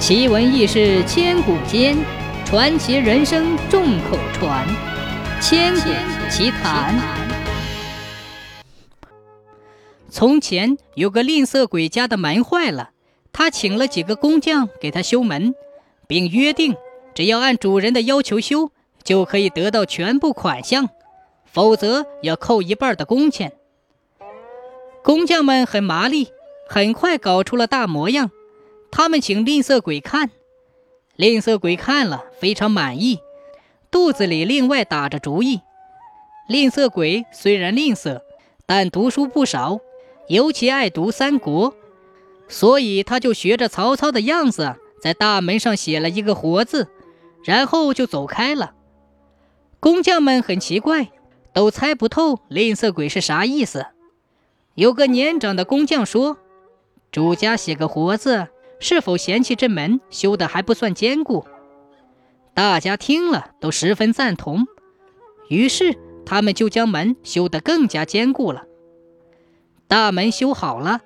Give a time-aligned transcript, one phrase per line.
[0.00, 1.94] 奇闻异事千古间，
[2.46, 4.66] 传奇人生众口传。
[5.42, 5.90] 千古
[6.30, 6.98] 奇谈。
[10.08, 12.92] 从前有个吝啬鬼家的门坏了，
[13.30, 15.54] 他请了几个工匠给他修门，
[16.08, 16.74] 并约定，
[17.14, 18.72] 只要按主人的要求修，
[19.04, 20.88] 就可以得到全部款项，
[21.44, 23.52] 否则要扣一半的工钱。
[25.04, 26.28] 工匠们很麻利，
[26.66, 28.30] 很快搞出了大模样。
[28.90, 30.30] 他们请吝啬鬼看，
[31.16, 33.20] 吝啬鬼看了非常满意，
[33.90, 35.60] 肚子里另外打着主意。
[36.48, 38.20] 吝啬鬼虽然吝啬，
[38.66, 39.80] 但读书不少，
[40.28, 41.74] 尤其爱读三国，
[42.48, 46.88] 所以他就学着曹操的样子，在大门上写了一个“活”字，
[47.44, 48.74] 然后就走开了。
[49.78, 51.10] 工匠们很奇怪，
[51.54, 53.86] 都猜不透吝啬鬼是啥意思。
[54.74, 56.36] 有个年长的工匠说
[57.12, 58.48] ：“主家写个‘活’字。”
[58.80, 61.44] 是否嫌弃这门修的还不算坚固？
[62.54, 64.66] 大家听了都十分赞同，
[65.48, 68.64] 于是他们就将门修得更加坚固了。
[69.86, 71.02] 大门修好了，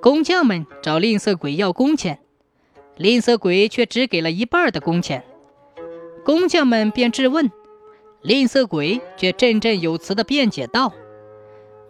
[0.00, 2.20] 工匠们找吝啬鬼要工钱，
[2.96, 5.24] 吝啬鬼却只给了一半的工钱。
[6.24, 7.50] 工匠们便质问，
[8.22, 10.92] 吝啬鬼却振振有词地辩解道：“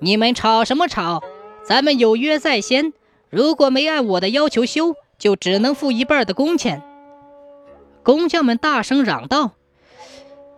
[0.00, 1.22] 你们吵什么吵？
[1.64, 2.92] 咱们有约在先，
[3.28, 6.82] 如果没按我的要求修。”就只能付一半的工钱。
[8.02, 9.52] 工匠们大声嚷道：“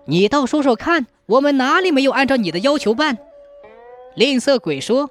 [0.07, 3.19] 你倒说说看，我们哪里没有按照你的要求办？”
[4.15, 5.11] 吝啬鬼说：“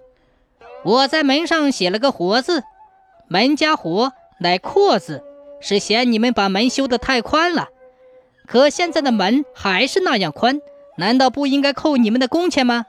[0.83, 2.63] 我在门上写了个‘活’字，
[3.27, 5.23] 门加‘活’乃‘阔’字，
[5.59, 7.69] 是嫌你们把门修得太宽了。
[8.45, 10.61] 可现在的门还是那样宽，
[10.97, 12.85] 难道不应该扣你们的工钱吗？”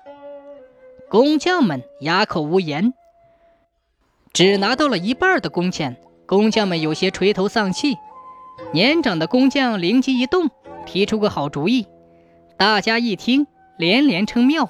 [1.08, 2.92] 工匠们哑口无言，
[4.34, 5.96] 只拿到了一半的工钱。
[6.28, 7.96] 工匠们有些垂头丧气，
[8.72, 10.50] 年长的工匠灵机一动，
[10.84, 11.86] 提出个好主意。
[12.58, 13.46] 大家一听，
[13.78, 14.68] 连连称妙。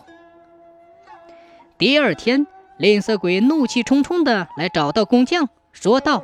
[1.77, 2.47] 第二天，
[2.77, 6.23] 吝啬鬼怒气冲冲地来找到工匠，说道：“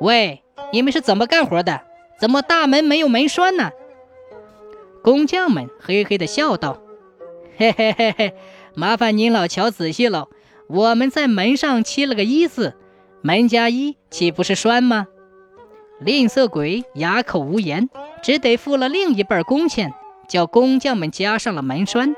[0.00, 1.82] 喂，你们是怎么干活的？
[2.18, 3.72] 怎么大门没有门栓呢？”
[5.04, 6.78] 工匠们嘿嘿地笑道
[7.58, 8.34] ：“嘿嘿嘿嘿，
[8.74, 10.28] 麻烦您老瞧仔细了，
[10.66, 12.74] 我们在门上漆了个一字。”
[13.26, 15.06] 门加一岂不是栓吗？
[15.98, 17.88] 吝啬鬼哑口无言，
[18.22, 19.94] 只得付了另一半工钱，
[20.28, 22.14] 叫工匠们加上了门栓。